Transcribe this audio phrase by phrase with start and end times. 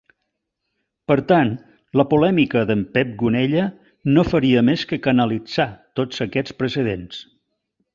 [1.11, 1.51] Per tant,
[2.01, 3.69] la polèmica d'en Pep Gonella
[4.17, 7.27] no faria més que canalitzar tots aquests precedents.